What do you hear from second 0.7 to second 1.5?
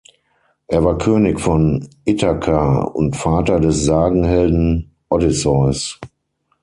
war König